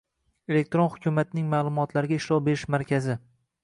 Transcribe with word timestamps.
Elektron 0.53 0.87
hukumatning 0.93 1.53
ma’lumotlarga 1.53 2.21
ishlov 2.21 2.45
berish 2.51 2.69
markazi 2.79 3.25